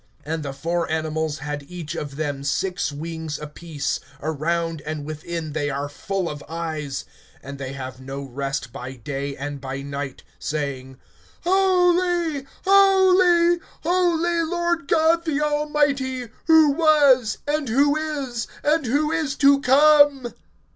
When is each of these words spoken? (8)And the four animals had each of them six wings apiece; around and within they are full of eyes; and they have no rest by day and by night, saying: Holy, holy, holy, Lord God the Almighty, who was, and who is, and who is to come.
(8)And 0.25 0.41
the 0.41 0.51
four 0.51 0.89
animals 0.89 1.37
had 1.37 1.61
each 1.69 1.93
of 1.93 2.15
them 2.15 2.43
six 2.43 2.91
wings 2.91 3.37
apiece; 3.37 3.99
around 4.19 4.81
and 4.83 5.05
within 5.05 5.53
they 5.53 5.69
are 5.69 5.87
full 5.87 6.27
of 6.27 6.43
eyes; 6.49 7.05
and 7.43 7.59
they 7.59 7.73
have 7.73 8.01
no 8.01 8.23
rest 8.23 8.73
by 8.73 8.93
day 8.93 9.35
and 9.37 9.61
by 9.61 9.83
night, 9.83 10.23
saying: 10.39 10.97
Holy, 11.43 12.47
holy, 12.65 13.59
holy, 13.83 14.41
Lord 14.41 14.87
God 14.87 15.23
the 15.23 15.39
Almighty, 15.39 16.29
who 16.47 16.71
was, 16.71 17.37
and 17.47 17.69
who 17.69 17.95
is, 17.95 18.47
and 18.63 18.87
who 18.87 19.11
is 19.11 19.35
to 19.35 19.61
come. 19.61 20.33